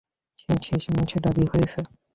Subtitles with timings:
[0.39, 1.79] সে শেষমেশ রাজি হয়েছে।